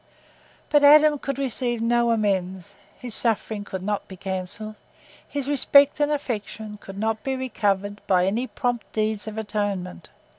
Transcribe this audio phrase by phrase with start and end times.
[0.71, 4.77] But Adam could receive no amends; his suffering could not be cancelled;
[5.27, 10.09] his respect and affection could not be recovered by any prompt deeds of atonement.